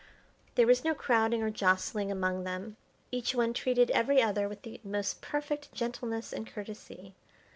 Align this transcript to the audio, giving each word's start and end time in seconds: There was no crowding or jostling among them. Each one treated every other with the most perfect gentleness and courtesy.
There 0.55 0.65
was 0.65 0.83
no 0.83 0.95
crowding 0.95 1.43
or 1.43 1.51
jostling 1.51 2.11
among 2.11 2.43
them. 2.43 2.75
Each 3.11 3.35
one 3.35 3.53
treated 3.53 3.91
every 3.91 4.19
other 4.19 4.49
with 4.49 4.63
the 4.63 4.81
most 4.83 5.21
perfect 5.21 5.71
gentleness 5.73 6.33
and 6.33 6.47
courtesy. 6.47 7.13